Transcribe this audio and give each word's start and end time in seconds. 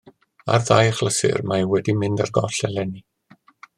Ar 0.53 0.61
ddau 0.69 0.87
achlysur 0.93 1.43
mae 1.51 1.67
wedi 1.73 1.95
mynd 2.05 2.25
ar 2.25 2.33
goll 2.39 2.59
eleni 2.71 3.05